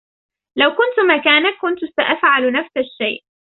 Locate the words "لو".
0.57-0.69